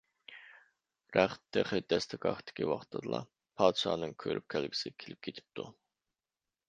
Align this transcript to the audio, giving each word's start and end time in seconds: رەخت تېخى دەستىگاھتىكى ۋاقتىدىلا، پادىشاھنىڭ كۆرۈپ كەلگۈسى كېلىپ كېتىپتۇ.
رەخت 1.17 1.43
تېخى 1.57 1.81
دەستىگاھتىكى 1.93 2.67
ۋاقتىدىلا، 2.71 3.21
پادىشاھنىڭ 3.63 4.17
كۆرۈپ 4.25 4.49
كەلگۈسى 4.55 4.95
كېلىپ 5.05 5.25
كېتىپتۇ. 5.29 5.67